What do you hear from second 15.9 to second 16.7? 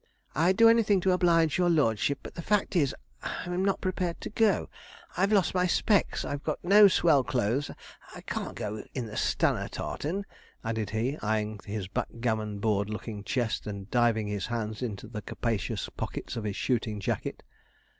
pockets of his